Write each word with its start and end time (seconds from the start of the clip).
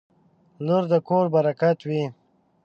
•لور 0.65 0.83
د 0.91 0.93
کور 1.07 1.25
برکت 1.35 1.77
وي. 1.89 2.03